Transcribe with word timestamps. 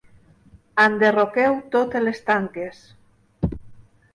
Enderroqueu 0.83 1.59
totes 1.75 2.07
les 2.07 2.25
tanques. 2.31 2.81